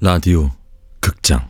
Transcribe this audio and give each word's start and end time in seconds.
라디오 0.00 0.48
극장. 1.00 1.40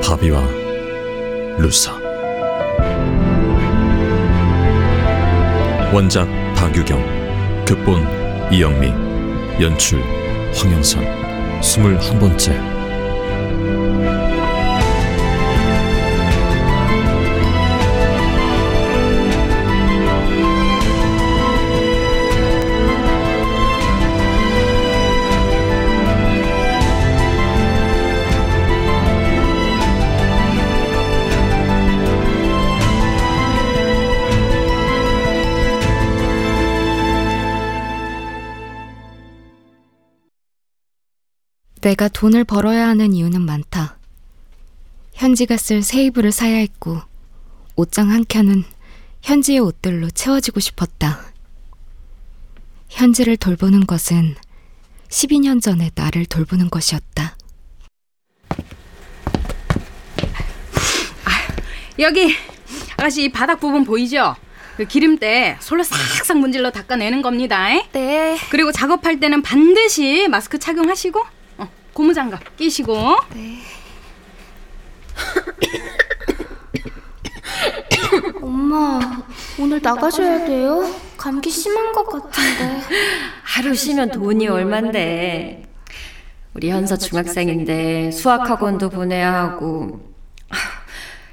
바비와 0.00 0.40
루사 1.58 2.07
원작 5.90 6.28
박유경 6.54 7.64
극본 7.64 8.52
이영미 8.52 8.88
연출 9.58 10.02
황영선 10.54 11.62
스물한 11.62 12.18
번째 12.18 12.77
내가 41.80 42.08
돈을 42.08 42.44
벌어야 42.44 42.88
하는 42.88 43.12
이유는 43.12 43.40
많다. 43.40 43.98
현지가 45.14 45.56
쓸새 45.56 46.04
이불을 46.04 46.32
사야 46.32 46.56
했고, 46.56 47.00
옷장 47.76 48.10
한 48.10 48.24
켠은 48.28 48.64
현지의 49.22 49.60
옷들로 49.60 50.10
채워지고 50.10 50.60
싶었다. 50.60 51.20
현지를 52.88 53.36
돌보는 53.36 53.86
것은 53.86 54.34
12년 55.08 55.60
전에 55.60 55.90
나를 55.94 56.26
돌보는 56.26 56.70
것이었다. 56.70 57.36
여기 61.98 62.32
아가씨 62.96 63.24
이 63.24 63.28
바닥 63.32 63.58
부분 63.58 63.84
보이죠? 63.84 64.36
그 64.76 64.84
기름때 64.84 65.56
솔로 65.58 65.82
싹싹 65.82 66.38
문질러 66.38 66.70
닦아내는 66.70 67.22
겁니다. 67.22 67.72
에? 67.72 67.84
네. 67.92 68.38
그리고 68.50 68.70
작업할 68.70 69.18
때는 69.18 69.42
반드시 69.42 70.28
마스크 70.28 70.58
착용하시고 70.58 71.18
어, 71.18 71.24
고무장갑 71.98 72.56
끼시고 72.56 72.94
네. 73.34 73.58
엄마, 78.40 79.00
오늘 79.58 79.80
나가셔야 79.82 80.46
돼요? 80.46 80.94
감기 81.16 81.50
심한 81.50 81.92
것 81.92 82.06
같은데. 82.06 82.82
하루 83.42 83.74
쉬면 83.74 84.12
돈이 84.12 84.46
얼만데. 84.46 85.64
우리 86.54 86.70
현서 86.70 86.96
중학생인데 86.96 88.12
수학학원도 88.12 88.90
보내야 88.90 89.34
하고 89.34 90.00
아, 90.50 90.56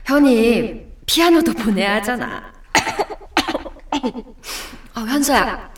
현이 0.05 0.81
피아노도 1.05 1.53
보내야 1.53 1.97
하잖아. 1.97 2.51
아, 4.95 5.01
현서야. 5.01 5.71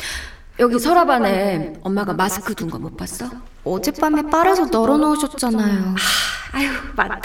여기 0.59 0.79
서랍 0.79 1.09
안에 1.09 1.73
엄마가 1.83 2.13
마스크 2.13 2.55
둔 2.55 2.69
거 2.69 2.79
못 2.79 2.97
봤어? 2.97 3.29
어젯밤에 3.63 4.23
빨아서 4.23 4.65
널어놓으셨잖아요. 4.65 5.95
아유, 6.53 6.69
맞다. 6.95 7.19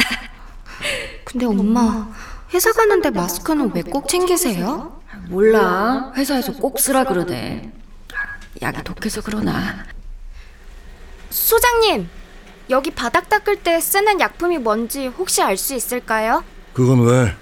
근데 1.25 1.47
엄마, 1.47 2.09
회사 2.53 2.73
가는데 2.73 3.11
마스크는 3.11 3.73
왜 3.75 3.83
꼭 3.83 4.09
챙기세요? 4.09 5.01
몰라. 5.29 6.13
회사에서 6.17 6.53
꼭 6.55 6.79
쓰라 6.79 7.05
그러대. 7.05 7.71
약이 8.61 8.83
독해서 8.85 9.23
그러나. 9.25 9.85
소장님, 11.31 12.09
여기 12.71 12.91
바닥 12.91 13.29
닦을 13.31 13.57
때 13.57 13.81
쓰는 13.81 14.21
약품이 14.21 14.59
뭔지 14.59 15.07
혹시 15.07 15.41
알 15.43 15.57
수 15.57 15.75
있을까요? 15.75 16.45
그건 16.75 17.01
왜? 17.07 17.35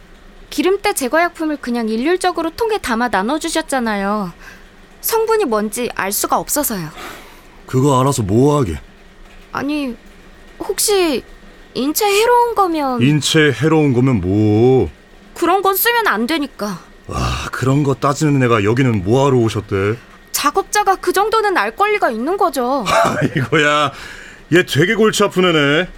기름때 0.51 0.93
제거 0.93 1.21
약품을 1.21 1.57
그냥 1.57 1.89
일률적으로 1.89 2.51
통에 2.51 2.79
담아 2.79 3.09
나눠주셨잖아요. 3.09 4.33
성분이 5.01 5.45
뭔지 5.47 5.91
알 5.95 6.13
수가 6.13 6.39
없어서요. 6.39 6.89
그거 7.67 8.01
알아서 8.01 8.23
뭐하게? 8.23 8.81
아니, 9.53 9.97
혹시 10.59 11.23
인체 11.75 12.05
해로운 12.05 12.55
거면 12.55 13.01
인체에 13.03 13.53
해로운 13.53 13.93
거면 13.93 14.21
뭐? 14.21 14.91
그런 15.35 15.63
건 15.63 15.77
쓰면 15.77 16.07
안 16.07 16.27
되니까. 16.27 16.81
와 17.07 17.19
그런 17.51 17.83
거 17.83 17.95
따지는 17.95 18.43
애가 18.45 18.65
여기는 18.65 19.05
뭐하러 19.05 19.37
오셨대? 19.39 19.97
작업자가 20.33 20.97
그 20.97 21.13
정도는 21.13 21.57
알 21.57 21.75
권리가 21.75 22.11
있는 22.11 22.37
거죠. 22.37 22.85
아이고야 22.89 23.93
얘 24.55 24.65
되게 24.65 24.95
골치 24.95 25.23
아픈 25.25 25.45
애네 25.45 25.89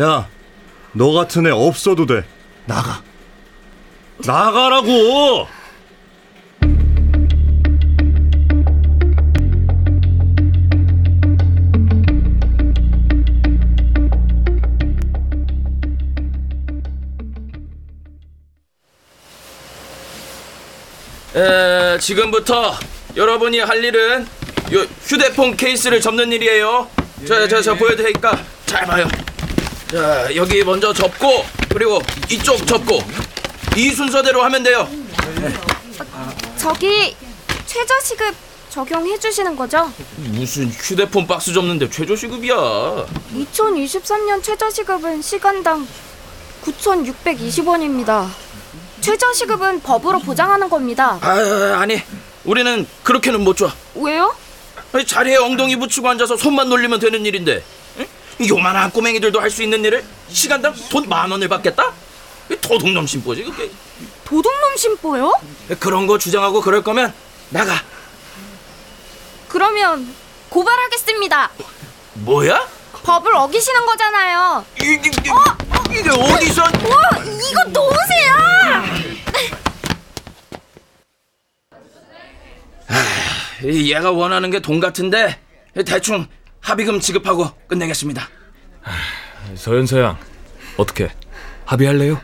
야 0.00 0.28
너 0.92 1.12
같은 1.12 1.46
애 1.46 1.50
없어도 1.50 2.04
돼 2.06 2.24
나가 2.66 3.00
나가라고 4.26 5.46
에, 21.34 21.98
지금부터 21.98 22.76
여러분이 23.16 23.60
할 23.60 23.84
일은 23.84 24.26
요 24.72 24.86
휴대폰 25.04 25.56
케이스를 25.56 26.00
접는 26.00 26.32
일이에요. 26.32 26.88
자, 27.26 27.46
자, 27.48 27.60
자 27.60 27.74
보여드리니까 27.74 28.38
잘 28.66 28.86
봐요. 28.86 29.08
자, 29.90 30.34
여기 30.34 30.62
먼저 30.64 30.92
접고 30.92 31.44
그리고 31.68 32.00
이쪽 32.28 32.66
접고 32.66 33.00
이 33.76 33.90
순서대로 33.90 34.42
하면 34.44 34.62
돼요. 34.62 34.88
저기 36.56 37.16
최저 37.66 37.94
시급 38.00 38.34
적용해 38.70 39.18
주시는 39.18 39.56
거죠? 39.56 39.92
무슨 40.16 40.68
휴대폰 40.68 41.26
박스 41.26 41.52
접는데 41.52 41.90
최저 41.90 42.14
시급이야. 42.14 42.54
2023년 43.34 44.42
최저 44.42 44.70
시급은 44.70 45.22
시간당 45.22 45.86
9,620원입니다. 46.64 48.28
최저 49.00 49.32
시급은 49.32 49.80
법으로 49.80 50.18
보장하는 50.20 50.68
겁니다. 50.68 51.18
아, 51.22 51.78
아니, 51.80 52.02
우리는 52.44 52.86
그렇게는 53.02 53.42
못 53.42 53.56
줘. 53.56 53.70
왜요? 53.94 54.34
아니, 54.92 55.06
자리에 55.06 55.36
엉덩이 55.36 55.76
붙이고 55.76 56.08
앉아서 56.08 56.36
손만 56.36 56.68
놀리면 56.68 57.00
되는 57.00 57.24
일인데 57.24 57.62
응? 57.98 58.06
요만한 58.48 58.90
꼬맹이들도 58.90 59.40
할 59.40 59.50
수 59.50 59.62
있는 59.62 59.84
일을 59.84 60.04
시간당 60.28 60.74
돈 60.90 61.08
만 61.08 61.30
원을 61.30 61.48
받겠다? 61.48 61.92
이 62.50 62.56
도둑놈 62.56 63.06
심보지 63.06 63.44
그게. 63.44 63.70
도둑놈 64.24 64.76
심보요? 64.76 65.32
그런 65.78 66.06
거 66.06 66.18
주장하고 66.18 66.60
그럴 66.60 66.82
거면 66.82 67.12
나가. 67.50 67.74
그러면 69.48 70.14
고발하겠습니다. 70.48 71.50
뭐야? 72.14 72.66
법을 73.04 73.34
어기시는 73.34 73.86
거잖아요. 73.86 74.64
이게, 74.80 74.92
이게, 75.10 75.30
이게 75.90 76.10
어디서? 76.10 76.62
와, 76.62 76.70
이거 77.24 77.64
놓으세요! 77.72 78.30
얘가 83.64 84.10
원하는 84.10 84.50
게 84.50 84.60
돈 84.60 84.80
같은데 84.80 85.38
대충 85.86 86.26
합의금 86.60 87.00
지급하고 87.00 87.48
끝내겠습니다. 87.68 88.28
서현서양 89.54 90.18
어떻게 90.76 91.10
합의할래요? 91.64 92.20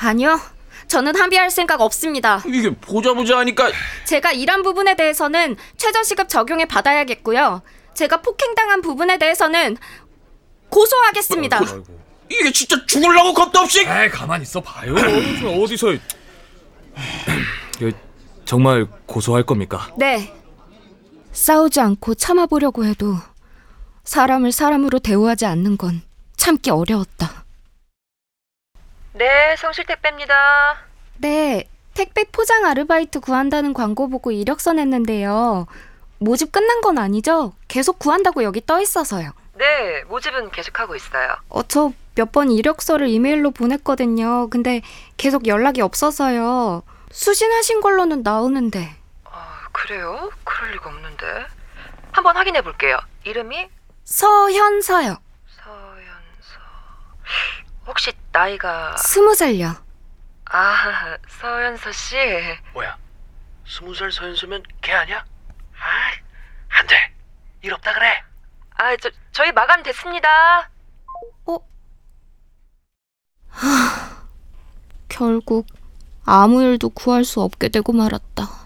아니요. 0.00 0.40
저는 0.88 1.16
합의할 1.16 1.50
생각 1.50 1.80
없습니다. 1.80 2.42
이게 2.46 2.70
보자 2.70 3.12
보자 3.12 3.38
하니까 3.38 3.70
제가 4.04 4.32
일한 4.32 4.62
부분에 4.62 4.94
대해서는 4.94 5.56
최저시급 5.76 6.28
적용해 6.28 6.66
받아야겠고요. 6.66 7.62
제가 7.94 8.20
폭행당한 8.22 8.82
부분에 8.82 9.18
대해서는 9.18 9.76
고소하겠습니다. 10.68 11.60
이게 12.28 12.52
진짜 12.52 12.76
죽을라고 12.86 13.34
겁도 13.34 13.58
없이. 13.60 13.80
에이 13.80 14.08
가만 14.10 14.42
있어 14.42 14.60
봐요 14.60 14.94
어디서 15.62 15.94
정말 18.44 18.86
고소할 19.06 19.42
겁니까? 19.44 19.90
네. 19.98 20.32
싸우지 21.40 21.80
않고 21.80 22.14
참아보려고 22.14 22.84
해도 22.86 23.14
사람을 24.04 24.52
사람으로 24.52 24.98
대우하지 25.00 25.44
않는 25.46 25.76
건 25.76 26.00
참기 26.36 26.70
어려웠다. 26.70 27.44
네, 29.12 29.54
성실 29.58 29.84
택배입니다. 29.86 30.34
네, 31.18 31.68
택배 31.94 32.24
포장 32.24 32.64
아르바이트 32.64 33.20
구한다는 33.20 33.74
광고 33.74 34.08
보고 34.08 34.30
이력서 34.32 34.72
냈는데요. 34.72 35.66
모집 36.18 36.52
끝난 36.52 36.80
건 36.80 36.96
아니죠? 36.98 37.52
계속 37.68 37.98
구한다고 37.98 38.42
여기 38.42 38.64
떠 38.64 38.80
있어서요. 38.80 39.32
네, 39.58 40.02
모집은 40.08 40.50
계속하고 40.50 40.96
있어요. 40.96 41.36
어, 41.50 41.62
저 41.62 41.92
몇 42.18 42.32
번 42.32 42.50
이력서를 42.50 43.08
이메일로 43.10 43.50
보냈거든요. 43.50 44.48
근데 44.48 44.80
계속 45.18 45.46
연락이 45.46 45.82
없어서요. 45.82 46.82
수신하신 47.10 47.82
걸로는 47.82 48.22
나오는데. 48.22 48.95
아, 49.86 49.88
그래요? 49.88 50.30
그럴 50.42 50.72
리가 50.72 50.88
없는데. 50.90 51.46
한번 52.10 52.36
확인해 52.36 52.60
볼게요. 52.60 52.98
이름이 53.22 53.70
서현서요. 54.02 55.16
서연서. 55.46 56.60
혹시 57.86 58.12
나이가 58.32 58.96
스무 58.96 59.32
살요. 59.36 59.76
아, 60.46 61.16
서연서 61.40 61.92
씨. 61.92 62.16
뭐야? 62.72 62.98
스무 63.64 63.94
살 63.94 64.10
서연수면 64.10 64.64
걔 64.82 64.92
아니야? 64.92 65.18
아, 65.78 66.78
안 66.80 66.86
돼. 66.88 66.96
일 67.62 67.72
없다 67.74 67.94
그래. 67.94 68.24
아, 68.78 68.96
저 68.96 69.08
저희 69.30 69.52
마감 69.52 69.84
됐습니다. 69.84 70.68
결국 75.08 75.66
아무 76.24 76.60
일도 76.62 76.90
구할 76.90 77.24
수 77.24 77.40
없게 77.40 77.68
되고 77.68 77.92
말았다. 77.92 78.65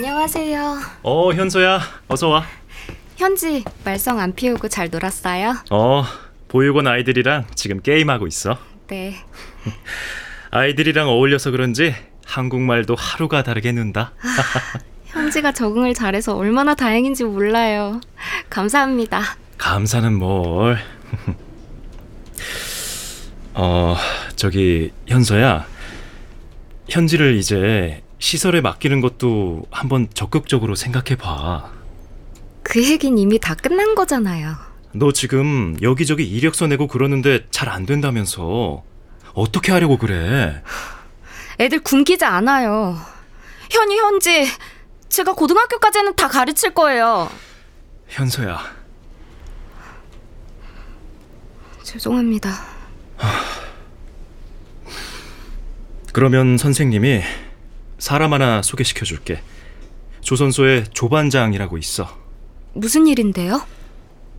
안녕하세요. 0.00 0.78
어, 1.04 1.32
현서야. 1.32 1.80
어서 2.08 2.28
와. 2.28 2.44
현지 3.16 3.64
말썽 3.82 4.18
안 4.18 4.34
피우고 4.34 4.68
잘 4.68 4.90
놀았어요? 4.90 5.54
어, 5.70 6.04
보육원 6.48 6.86
아이들이랑 6.86 7.46
지금 7.54 7.80
게임하고 7.80 8.26
있어. 8.26 8.58
네. 8.88 9.14
아이들이랑 10.50 11.08
어울려서 11.08 11.50
그런지 11.50 11.94
한국말도 12.26 12.94
하루가 12.94 13.42
다르게 13.42 13.72
는다. 13.72 14.12
현지가 15.06 15.52
적응을 15.52 15.94
잘해서 15.94 16.36
얼마나 16.36 16.74
다행인지 16.74 17.24
몰라요. 17.24 18.02
감사합니다. 18.50 19.22
감사는 19.56 20.12
뭘. 20.12 20.76
어, 23.54 23.96
저기 24.36 24.92
현서야. 25.06 25.66
현지를 26.90 27.36
이제 27.36 28.02
시설에 28.18 28.60
맡기는 28.60 29.00
것도 29.00 29.66
한번 29.70 30.08
적극적으로 30.14 30.74
생각해 30.74 31.16
봐. 31.16 31.70
그 32.62 32.82
얘긴 32.84 33.18
이미 33.18 33.38
다 33.38 33.54
끝난 33.54 33.94
거잖아요. 33.94 34.56
너 34.92 35.12
지금 35.12 35.76
여기저기 35.82 36.24
이력서 36.24 36.66
내고 36.66 36.86
그러는데 36.86 37.46
잘 37.50 37.68
안 37.68 37.86
된다면서. 37.86 38.82
어떻게 39.34 39.70
하려고 39.72 39.98
그래? 39.98 40.62
애들 41.60 41.80
굶기지 41.80 42.24
않아요. 42.24 42.96
현이, 43.70 43.98
현지, 43.98 44.46
제가 45.10 45.34
고등학교까지는 45.34 46.16
다 46.16 46.28
가르칠 46.28 46.72
거예요. 46.72 47.30
현서야. 48.08 48.58
죄송합니다. 51.82 52.50
그러면 56.12 56.56
선생님이 56.56 57.22
사람 57.98 58.32
하나 58.32 58.62
소개시켜 58.62 59.04
줄게. 59.04 59.40
조선소에 60.20 60.84
조반장이라고 60.92 61.78
있어. 61.78 62.08
무슨 62.74 63.06
일인데요? 63.06 63.62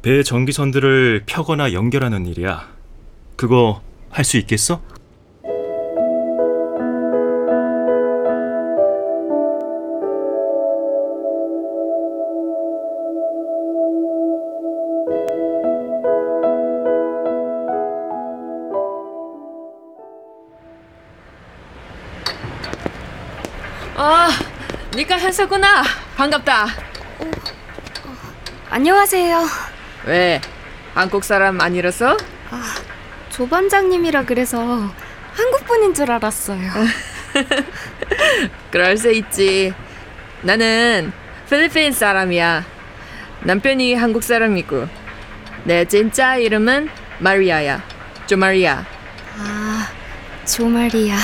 배 0.02 0.22
전기선들을 0.24 1.24
펴거나 1.26 1.74
연결하는 1.74 2.26
일이야. 2.26 2.68
그거 3.36 3.82
할 4.10 4.24
수 4.26 4.38
있겠어? 4.38 4.82
니가 24.98 25.20
현서구나. 25.20 25.84
반갑다. 26.16 26.70
안녕하세요. 28.72 29.46
왜? 30.06 30.42
한국 30.96 31.24
사람 31.24 31.62
아니라서? 31.62 32.18
조반장님이라 33.30 34.26
그래서 34.26 34.58
한국 35.36 35.66
분인 35.68 35.94
줄 35.94 36.10
알았어요. 36.12 36.72
그럴 38.72 38.98
수 38.98 39.12
있지. 39.12 39.72
나는 40.42 41.14
필리핀 41.48 41.92
사람이야. 41.92 42.66
남편이 43.42 43.94
한국 43.94 44.24
사람이고. 44.24 44.88
내 45.66 45.86
진짜 45.86 46.38
이름은 46.38 46.90
마리아야. 47.20 47.84
조마리아. 48.26 48.84
아, 49.38 49.90
조마리아. 50.44 51.18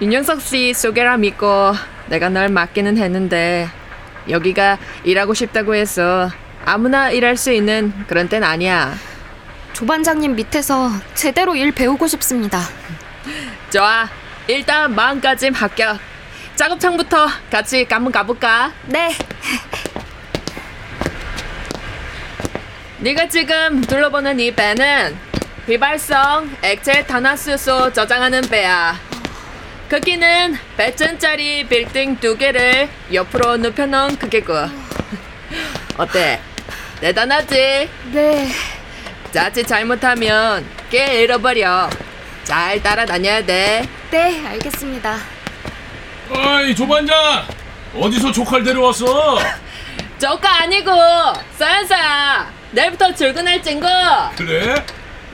윤영석 0.00 0.40
씨 0.40 0.72
소개라 0.72 1.16
믿고 1.16 1.74
내가 2.06 2.28
널 2.28 2.48
맡기는 2.48 2.96
했는데 2.98 3.68
여기가 4.28 4.78
일하고 5.04 5.34
싶다고 5.34 5.74
해서 5.74 6.30
아무나 6.64 7.10
일할 7.10 7.36
수 7.36 7.52
있는 7.52 7.92
그런 8.06 8.28
땐 8.28 8.42
아니야. 8.42 8.94
조반장님 9.72 10.36
밑에서 10.36 10.90
제대로 11.14 11.54
일 11.56 11.72
배우고 11.72 12.06
싶습니다. 12.06 12.60
좋아. 13.70 14.08
일단 14.46 14.94
마음까지 14.94 15.48
합격. 15.48 15.98
작업창부터 16.54 17.26
같이 17.50 17.86
한번 17.90 18.12
가볼까? 18.12 18.72
네. 18.86 19.10
네가 22.98 23.28
지금 23.28 23.80
둘러보는 23.82 24.38
이 24.38 24.54
배는 24.54 25.16
비발성 25.66 26.56
액체 26.62 27.04
탄화수소 27.04 27.92
저장하는 27.92 28.42
배야. 28.42 28.96
크기는 29.94 30.58
100층짜리 30.76 31.68
빌딩 31.68 32.16
두 32.18 32.36
개를 32.36 32.88
옆으로 33.12 33.56
눕혀놓은 33.58 34.18
크기고. 34.18 34.52
어때? 35.96 36.40
대단하지? 37.00 37.88
네. 38.10 38.48
자칫 39.30 39.64
잘못하면 39.64 40.66
꽤 40.90 41.22
잃어버려. 41.22 41.88
잘 42.42 42.82
따라다녀야 42.82 43.46
돼. 43.46 43.88
네, 44.10 44.44
알겠습니다. 44.44 45.16
어이 46.30 46.74
조반장 46.74 47.46
어디서 47.94 48.32
조카를 48.32 48.64
데려왔어? 48.64 49.38
저가 50.18 50.62
아니고 50.62 50.90
서연서야. 51.56 52.52
내일부터 52.72 53.14
출근할 53.14 53.62
친구. 53.62 53.86
그래? 54.34 54.74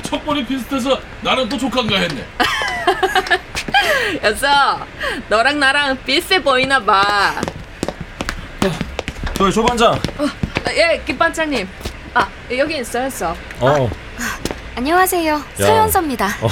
첫 0.03 0.23
번이 0.23 0.45
비슷해서 0.45 1.01
나는 1.23 1.49
또 1.49 1.57
조카인가 1.57 1.97
했네 1.97 2.27
여서 4.23 4.87
너랑 5.29 5.59
나랑 5.59 5.99
비슷해 6.05 6.43
보이나 6.43 6.79
봐. 6.83 7.41
저 9.35 9.51
조반장. 9.51 9.95
아, 10.19 10.73
예, 10.73 11.01
김반장님. 11.07 11.67
아, 12.15 12.29
여기 12.57 12.85
서연서. 12.85 13.35
어, 13.61 13.91
안녕하세요. 14.77 15.43
서현서입니다. 15.55 16.27
어, 16.43 16.49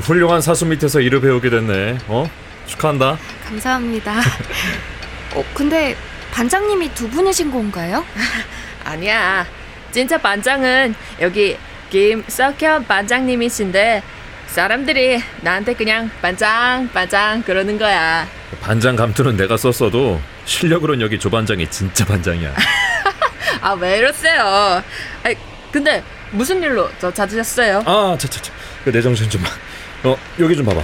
훌륭한 0.00 0.40
사수 0.40 0.64
밑에서 0.66 1.00
일을 1.00 1.20
배우게 1.20 1.50
됐네. 1.50 1.98
어, 2.08 2.28
축하한다. 2.66 3.18
감사합니다. 3.46 4.14
어, 5.34 5.44
근데 5.54 5.94
반장님이 6.32 6.94
두 6.94 7.08
분이신 7.10 7.50
건가요? 7.50 8.04
아니야. 8.84 9.46
진짜 9.92 10.18
반장은 10.18 10.94
여기 11.20 11.56
김석현 11.90 12.86
반장님이신데 12.86 14.02
사람들이 14.48 15.22
나한테 15.42 15.74
그냥 15.74 16.10
반장 16.22 16.88
반장 16.92 17.42
그러는 17.42 17.78
거야. 17.78 18.26
반장 18.60 18.96
감투는 18.96 19.36
내가 19.36 19.56
썼어도 19.56 20.20
실력으로는 20.44 21.00
여기 21.04 21.18
조반장이 21.18 21.68
진짜 21.70 22.04
반장이야. 22.06 22.54
아 23.60 23.72
왜 23.74 23.98
이러세요? 23.98 24.42
아 24.42 24.82
근데 25.72 26.02
무슨 26.30 26.62
일로 26.62 26.88
저 26.98 27.12
찾으셨어요? 27.12 27.82
아, 27.86 28.16
차차차. 28.18 28.52
내 28.84 29.00
정신 29.02 29.28
좀. 29.28 29.42
어, 30.04 30.16
여기 30.38 30.56
좀 30.56 30.64
봐봐. 30.64 30.80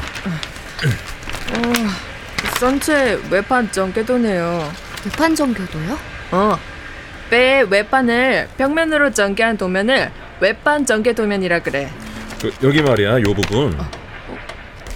선체 2.59 3.19
외판 3.31 3.71
전개도네요. 3.73 4.73
외판 5.05 5.35
전교도요? 5.35 5.99
어. 6.33 6.59
배 7.31 7.65
외판을 7.69 8.49
벽면으로 8.59 9.11
전개한 9.13 9.57
도면을 9.57 10.11
외판 10.41 10.85
전개 10.87 11.13
도면이라 11.15 11.61
그래. 11.61 11.91
그, 12.43 12.53
여기 12.65 12.83
말이야, 12.83 13.21
요 13.21 13.35
부분. 13.35 13.79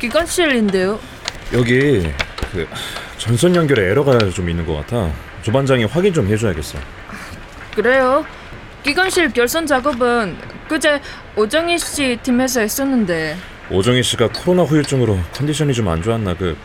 기관실인데요. 0.00 0.98
여기 1.52 2.12
그 2.52 2.66
전선 3.18 3.54
연결에 3.54 3.84
에러가 3.90 4.18
좀 4.30 4.50
있는 4.50 4.66
것 4.66 4.74
같아. 4.74 5.10
조반장이 5.42 5.84
확인 5.84 6.12
좀 6.12 6.26
해줘야겠어. 6.26 6.76
그래요. 7.76 8.26
기관실 8.82 9.32
결선 9.32 9.64
작업은 9.64 10.36
그제 10.68 11.00
오정희 11.36 11.78
씨 11.78 12.18
팀에서 12.22 12.60
했었는데 12.60 13.36
오정희 13.70 14.02
씨가 14.02 14.28
코로나 14.28 14.62
후유증으로 14.64 15.18
컨디션이 15.32 15.72
좀 15.72 15.86
안 15.88 16.02
좋았나 16.02 16.34
그 16.34 16.56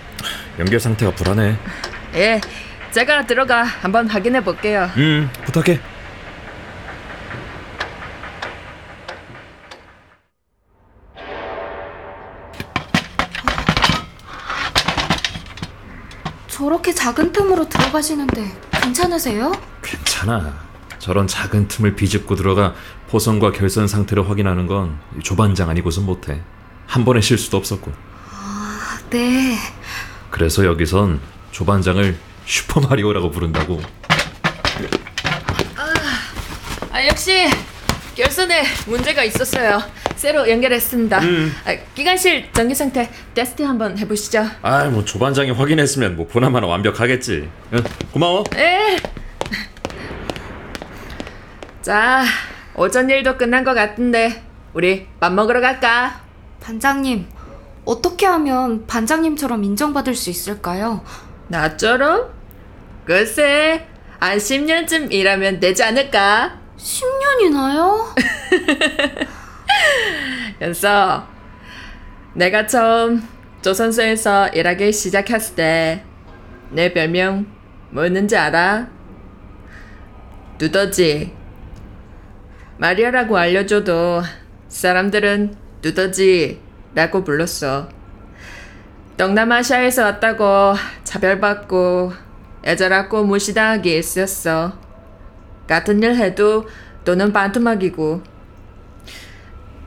연결 0.59 0.79
상태가 0.79 1.11
불안해. 1.13 1.55
예, 2.15 2.41
제가 2.91 3.25
들어가 3.27 3.63
한번 3.63 4.07
확인해 4.07 4.43
볼게요. 4.43 4.89
음, 4.97 5.29
부탁해. 5.45 5.79
저렇게 16.61 16.93
작은 16.93 17.31
틈으로 17.31 17.67
들어가시는데 17.67 18.55
괜찮으세요? 18.83 19.51
괜찮아. 19.81 20.59
저런 20.99 21.25
작은 21.25 21.67
틈을 21.67 21.95
비집고 21.95 22.35
들어가 22.35 22.75
포선과 23.09 23.51
결선 23.51 23.87
상태를 23.87 24.29
확인하는 24.29 24.67
건 24.67 24.99
조반장 25.23 25.69
아니고선 25.71 26.05
못해. 26.05 26.39
한 26.85 27.03
번의 27.03 27.23
실수도 27.23 27.57
없었고. 27.57 27.91
아, 28.29 28.99
네. 29.09 29.57
그래서 30.29 30.63
여기선 30.63 31.19
조반장을 31.49 32.15
슈퍼마리오라고 32.45 33.31
부른다고. 33.31 33.81
아 36.91 37.07
역시 37.07 37.49
결선에 38.13 38.65
문제가 38.85 39.23
있었어요. 39.23 39.81
새로 40.21 40.47
연결했습니다. 40.47 41.19
음. 41.21 41.51
아, 41.65 41.75
기관실 41.95 42.45
전기 42.53 42.75
상태 42.75 43.09
테스트 43.33 43.63
한번 43.63 43.97
해보시죠. 43.97 44.45
아, 44.61 44.83
뭐 44.85 45.03
조반장이 45.03 45.49
확인했으면 45.49 46.15
뭐 46.15 46.27
보나마나 46.27 46.67
완벽하겠지. 46.67 47.49
응, 47.73 47.83
고마워. 48.11 48.43
예. 48.55 48.97
자, 51.81 52.23
오전 52.75 53.09
일도 53.09 53.35
끝난 53.35 53.63
것 53.63 53.73
같은데 53.73 54.43
우리 54.75 55.07
밥 55.19 55.33
먹으러 55.33 55.59
갈까? 55.59 56.21
반장님, 56.59 57.25
어떻게 57.85 58.27
하면 58.27 58.85
반장님처럼 58.85 59.63
인정받을 59.63 60.13
수 60.13 60.29
있을까요? 60.29 61.03
나처럼? 61.47 62.29
글쎄, 63.05 63.87
한 64.19 64.37
10년쯤 64.37 65.11
일하면 65.11 65.59
되지 65.59 65.81
않을까? 65.81 66.59
10년이나요? 66.77 68.13
연서, 70.61 71.27
내가 72.33 72.65
처음 72.67 73.21
조선소에서 73.61 74.49
일하기 74.49 74.91
시작했을 74.91 75.55
때 75.55 76.11
내 76.73 76.93
별명 76.93 77.45
뭐였는지 77.89 78.37
알아? 78.37 78.87
두더지. 80.57 81.33
마리아라고 82.77 83.37
알려줘도 83.37 84.21
사람들은 84.69 85.53
두더지라고 85.81 87.23
불렀어. 87.25 87.89
동남아시아에서 89.17 90.03
왔다고 90.03 90.75
차별받고 91.03 92.13
애절하고 92.63 93.25
무시당하게 93.25 93.97
있었어. 93.97 94.79
같은 95.67 96.01
일 96.01 96.15
해도 96.15 96.67
돈은 97.03 97.33
반토막이고. 97.33 98.23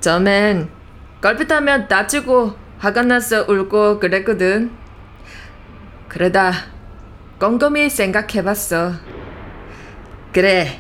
처음엔 0.04 0.68
걸핏하면 1.22 1.88
다치고 1.88 2.52
화가 2.76 3.04
나서 3.04 3.46
울고 3.48 4.00
그랬거든. 4.00 4.70
그러다 6.08 6.52
꼼꼼히 7.40 7.88
생각해봤어. 7.88 8.92
그래. 10.34 10.78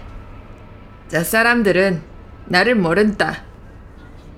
저 1.08 1.24
사람들은 1.24 2.02
나를 2.44 2.74
모른다. 2.74 3.44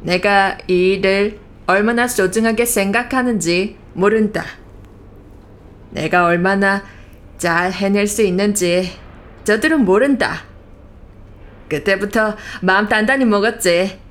내가 0.02 0.57
이 0.69 0.93
일을 0.93 1.40
얼마나 1.66 2.07
소중하게 2.07 2.64
생각하는지 2.64 3.76
모른다. 3.93 4.45
내가 5.90 6.26
얼마나 6.26 6.85
잘 7.38 7.73
해낼 7.73 8.07
수 8.07 8.23
있는지 8.23 8.93
저들은 9.43 9.85
모른다. 9.85 10.45
그때부터 11.69 12.37
마음 12.62 12.87
단단히 12.87 13.25
먹었지. 13.25 14.06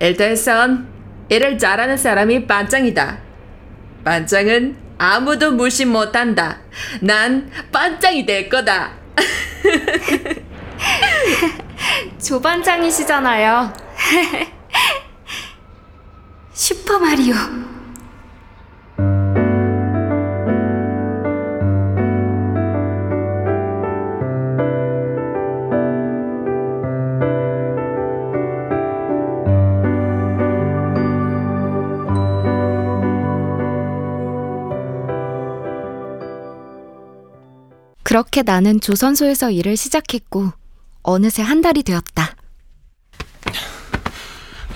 일터에선 0.00 0.88
일을 1.28 1.58
잘하는 1.58 1.96
사람이 1.96 2.46
반장이다. 2.46 3.18
반장은 4.04 4.76
아무도 4.98 5.52
무시 5.52 5.84
못한다. 5.84 6.58
난 7.00 7.50
반장이 7.72 8.24
될 8.24 8.48
거다. 8.48 8.92
조반장이시잖아요. 12.22 13.72
슈퍼마리오. 16.52 17.34
그렇게 38.06 38.42
나는 38.42 38.80
조선소에서 38.80 39.50
일을 39.50 39.76
시작했고 39.76 40.52
어느새 41.02 41.42
한 41.42 41.60
달이 41.60 41.82
되었다. 41.82 42.36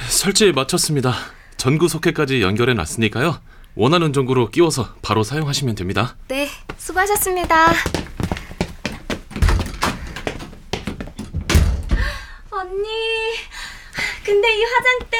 설치 0.08 0.50
마쳤습니다. 0.50 1.14
전구 1.56 1.86
소켓까지 1.86 2.42
연결해 2.42 2.74
놨으니까요. 2.74 3.40
원하는 3.76 4.12
전구로 4.12 4.50
끼워서 4.50 4.96
바로 5.00 5.22
사용하시면 5.22 5.76
됩니다. 5.76 6.16
네, 6.26 6.48
수고하셨습니다. 6.76 7.68
언니, 12.50 12.88
근데 14.24 14.58
이 14.58 14.64
화장대 14.64 15.18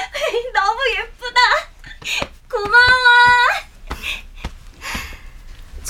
너무 0.54 0.80
예쁘다. 0.96 1.40
고마워. 2.50 3.71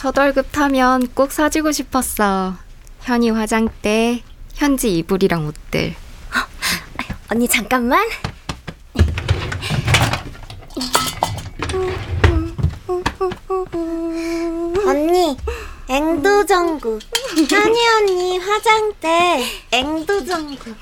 첫 0.03 0.19
월급 0.19 0.51
타면 0.51 1.11
꼭 1.15 1.31
사주고 1.31 1.71
싶었어. 1.71 2.57
현이 3.03 3.31
화장대, 3.31 4.25
현지 4.53 4.99
이불이랑 4.99 5.47
옷들. 5.47 5.95
언니 7.31 7.47
잠깐만. 7.47 8.05
언니, 14.85 15.37
앵두정구. 15.89 16.99
한이 17.53 17.89
언니 18.01 18.39
화장대, 18.39 19.45
앵두정구. 19.71 20.75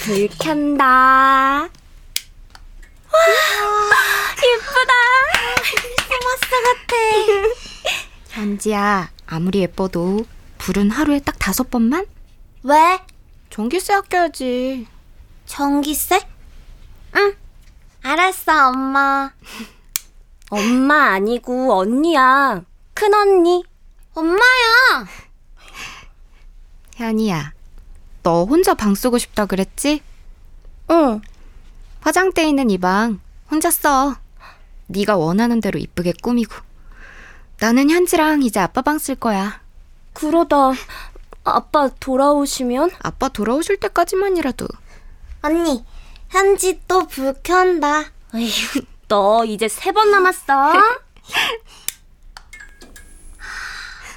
불 0.00 0.28
켠다. 0.38 1.70
예쁘다. 4.44 4.92
스마스 6.04 6.50
같아. 6.50 7.61
현지야, 8.32 9.10
아무리 9.26 9.60
예뻐도 9.60 10.24
불은 10.58 10.90
하루에 10.90 11.20
딱 11.20 11.38
다섯 11.38 11.70
번만? 11.70 12.06
왜? 12.62 12.98
전기세 13.50 13.92
아껴야지. 13.92 14.86
전기세? 15.44 16.20
응. 17.16 17.34
알았어, 18.02 18.68
엄마. 18.68 19.32
엄마 20.50 21.12
아니고 21.12 21.74
언니야. 21.74 22.62
큰 22.94 23.14
언니. 23.14 23.64
엄마야. 24.14 25.06
현이야, 26.96 27.52
너 28.22 28.44
혼자 28.44 28.74
방 28.74 28.94
쓰고 28.94 29.18
싶다 29.18 29.46
그랬지? 29.46 30.02
응. 30.90 31.20
화장대 32.00 32.48
있는 32.48 32.70
이 32.70 32.78
방 32.78 33.20
혼자 33.50 33.70
써. 33.70 34.16
네가 34.86 35.16
원하는 35.16 35.60
대로 35.60 35.78
이쁘게 35.78 36.14
꾸미고. 36.22 36.54
나는 37.62 37.90
현지랑 37.90 38.42
이제 38.42 38.58
아빠 38.60 38.82
방 38.82 38.98
쓸 38.98 39.14
거야. 39.14 39.60
그러다 40.14 40.72
아빠 41.44 41.88
돌아오시면? 42.00 42.90
아빠 43.00 43.28
돌아오실 43.28 43.76
때까지만이라도. 43.78 44.66
언니, 45.42 45.84
현지 46.28 46.80
또 46.88 47.06
불 47.06 47.34
켠다. 47.42 48.04
에휴, 48.34 48.82
너 49.08 49.44
이제 49.44 49.68
세 49.68 49.92
번 49.92 50.10
남았어. 50.10 50.72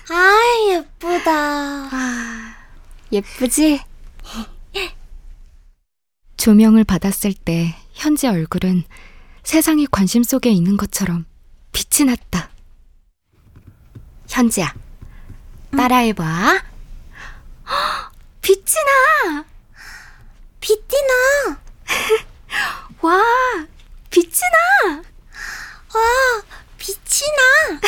아, 0.10 0.40
예쁘다. 0.70 1.32
아, 1.32 2.56
예쁘지? 3.12 3.82
조명을 6.38 6.84
받았을 6.84 7.34
때 7.34 7.76
현지 7.94 8.28
얼굴은 8.28 8.84
세상의 9.44 9.88
관심 9.92 10.22
속에 10.24 10.50
있는 10.52 10.78
것처럼 10.78 11.26
빛이 11.72 12.06
났다. 12.08 12.50
현지야, 14.36 14.74
따라해봐. 15.72 16.62
빛이 18.42 18.66
나! 18.86 19.46
빛이 20.60 20.82
나! 21.08 21.58
와, 23.00 23.24
빛이 24.10 24.42
나! 24.84 24.96
와, 24.98 26.42
빛이 26.78 27.32
나! 27.38 27.80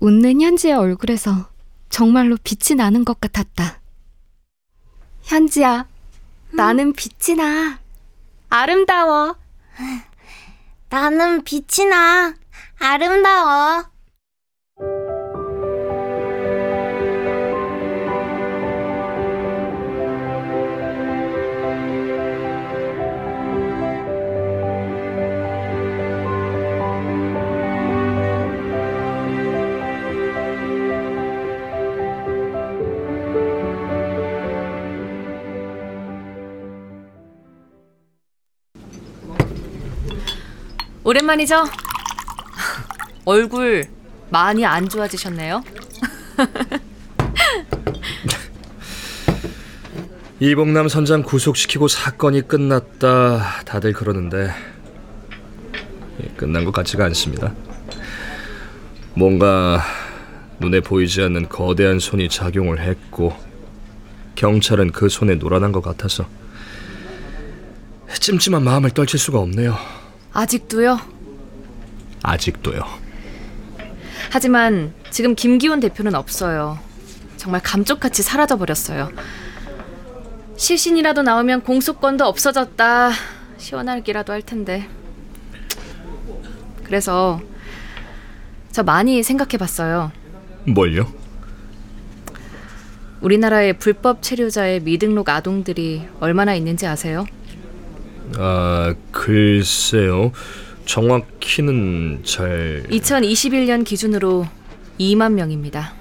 웃는 0.00 0.40
현지의 0.40 0.72
얼굴에서 0.72 1.50
정말로 1.90 2.38
빛이 2.42 2.74
나는 2.74 3.04
것 3.04 3.20
같았다. 3.20 3.82
현지야, 5.24 5.86
나는 6.54 6.94
빛이 6.94 7.36
나. 7.36 7.80
아름다워. 8.48 9.36
나는 10.88 11.44
빛이 11.44 11.86
나. 11.90 12.34
아름다워. 12.78 13.84
오랜만이죠? 41.04 41.64
얼굴 43.28 43.84
많이 44.30 44.64
안 44.64 44.88
좋아지셨네요. 44.88 45.62
이봉남 50.40 50.88
선장 50.88 51.22
구속시키고 51.22 51.88
사건이 51.88 52.48
끝났다 52.48 53.64
다들 53.66 53.92
그러는데 53.92 54.50
예, 56.22 56.26
끝난 56.38 56.64
것 56.64 56.72
같지가 56.72 57.04
않습니다. 57.04 57.52
뭔가 59.12 59.82
눈에 60.58 60.80
보이지 60.80 61.20
않는 61.20 61.50
거대한 61.50 61.98
손이 61.98 62.30
작용을 62.30 62.80
했고 62.80 63.36
경찰은 64.36 64.92
그 64.92 65.10
손에 65.10 65.34
놀아난 65.34 65.72
것 65.72 65.82
같아서 65.82 66.26
찜찜한 68.08 68.64
마음을 68.64 68.88
떨칠 68.88 69.20
수가 69.20 69.38
없네요. 69.38 69.76
아직도요? 70.32 70.98
아직도요. 72.22 73.07
하지만 74.30 74.92
지금 75.10 75.34
김기훈 75.34 75.80
대표는 75.80 76.14
없어요. 76.14 76.78
정말 77.36 77.60
감쪽같이 77.62 78.22
사라져 78.22 78.56
버렸어요. 78.56 79.10
시신이라도 80.56 81.22
나오면 81.22 81.62
공소권도 81.62 82.24
없어졌다. 82.24 83.12
시원하기라도 83.58 84.32
할 84.32 84.42
텐데. 84.42 84.88
그래서 86.84 87.40
저 88.72 88.82
많이 88.82 89.22
생각해 89.22 89.56
봤어요. 89.56 90.10
뭘요? 90.66 91.06
우리나라의 93.20 93.78
불법 93.78 94.22
체류자의 94.22 94.80
미등록 94.80 95.28
아동들이 95.28 96.06
얼마나 96.20 96.54
있는지 96.54 96.86
아세요? 96.86 97.26
아 98.36 98.94
글쎄요. 99.10 100.32
정확히는 100.88 102.22
잘 102.24 102.82
2021년 102.88 103.84
기준으로 103.84 104.46
2만 104.98 105.34
명입니다. 105.34 105.92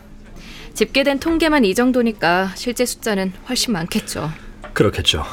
집계된 0.74 1.20
통계만 1.20 1.66
이 1.66 1.76
정도니까 1.76 2.54
실제 2.56 2.86
숫자는 2.86 3.34
훨씬 3.50 3.74
많겠죠. 3.74 4.30
그렇겠죠. 4.72 5.26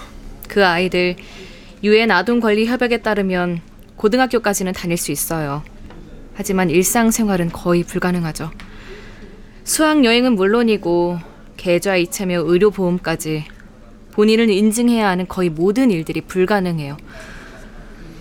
그 0.48 0.66
아이들 0.66 1.14
유엔 1.84 2.10
아동 2.10 2.40
권리 2.40 2.66
협약에 2.66 2.98
따르면 3.02 3.60
고등학교까지는 3.94 4.72
다닐 4.72 4.96
수 4.96 5.12
있어요. 5.12 5.62
하지만 6.34 6.68
일상생활은 6.68 7.50
거의 7.50 7.84
불가능하죠. 7.84 8.50
수학 9.62 10.04
여행은 10.04 10.34
물론이고 10.34 11.20
계좌 11.56 11.94
이체며 11.94 12.42
의료 12.44 12.72
보험까지 12.72 13.44
본인을 14.14 14.50
인증해야 14.50 15.08
하는 15.08 15.28
거의 15.28 15.48
모든 15.48 15.92
일들이 15.92 16.22
불가능해요. 16.22 16.96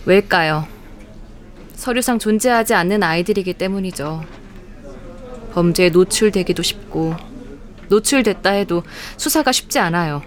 왜일까요? 0.05 0.72
서류상 1.83 2.17
존재하지 2.17 2.73
않는 2.75 3.03
아이들이기 3.03 3.55
때문이죠. 3.55 4.23
범죄에 5.51 5.89
노출되기도 5.89 6.63
쉽고 6.63 7.13
노출됐다 7.89 8.51
해도 8.51 8.83
수사가 9.17 9.51
쉽지 9.51 9.79
않아요. 9.79 10.23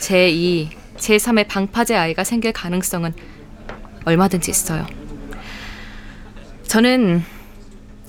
제2, 0.00 0.70
제3의 0.96 1.46
방파제 1.46 1.94
아이가 1.94 2.24
생길 2.24 2.52
가능성은 2.52 3.14
얼마든지 4.06 4.50
있어요. 4.50 4.84
저는 6.64 7.22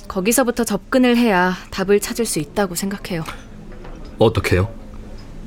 거기서부터 0.08 0.64
접근을 0.64 1.16
해야 1.16 1.56
답을 1.70 2.00
찾을 2.00 2.26
수 2.26 2.40
있다고 2.40 2.74
생각해요. 2.74 3.24
어떻게요? 4.18 4.74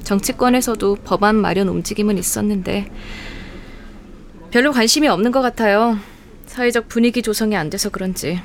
정치권에서도 0.04 0.98
법안 1.04 1.34
마련 1.34 1.66
움직임은 1.66 2.18
있었는데 2.18 2.88
별로 4.52 4.70
관심이 4.70 5.08
없는 5.08 5.32
것 5.32 5.42
같아요. 5.42 5.98
사회적 6.56 6.88
분위기 6.88 7.20
조성이 7.20 7.54
안 7.54 7.68
돼서 7.68 7.90
그런지 7.90 8.40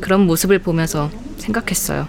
그런 0.00 0.20
모습을 0.20 0.60
보면서 0.60 1.10
생각했어요. 1.38 2.06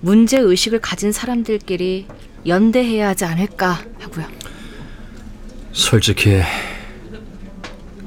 문제 0.00 0.38
의식을 0.38 0.80
가진 0.80 1.10
사람들끼리 1.10 2.06
연대해야 2.46 3.08
하지 3.08 3.24
않을까 3.24 3.80
하고요. 3.98 4.28
솔직히 5.72 6.40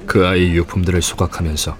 그 0.05 0.25
아이 0.25 0.51
유품들을 0.55 1.01
소각하면서 1.01 1.77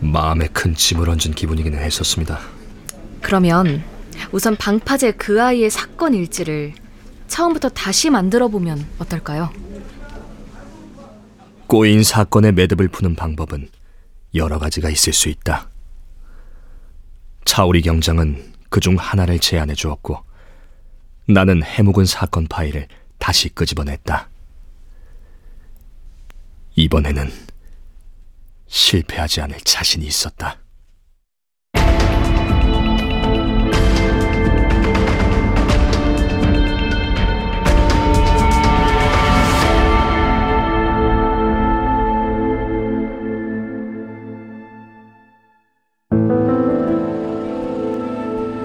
마음에 0.00 0.48
큰 0.54 0.74
짐을 0.74 1.10
얹은 1.10 1.34
기분이기는 1.34 1.78
했었습니다. 1.78 2.40
그러면 3.20 3.84
우선 4.32 4.56
방파제 4.56 5.12
그 5.12 5.42
아이의 5.42 5.68
사건 5.68 6.14
일지를 6.14 6.72
처음부터 7.28 7.68
다시 7.68 8.08
만들어 8.08 8.48
보면 8.48 8.86
어떨까요? 8.98 9.63
꼬인 11.74 12.04
사건의 12.04 12.52
매듭을 12.52 12.86
푸는 12.86 13.16
방법은 13.16 13.68
여러 14.36 14.60
가지가 14.60 14.90
있을 14.90 15.12
수 15.12 15.28
있다. 15.28 15.68
차우리 17.44 17.82
경장은 17.82 18.52
그 18.68 18.78
중 18.78 18.94
하나를 18.96 19.40
제안해 19.40 19.74
주었고 19.74 20.22
나는 21.26 21.64
해묵은 21.64 22.04
사건 22.04 22.46
파일을 22.46 22.86
다시 23.18 23.48
끄집어냈다. 23.48 24.28
이번에는 26.76 27.32
실패하지 28.68 29.40
않을 29.40 29.58
자신이 29.62 30.06
있었다. 30.06 30.60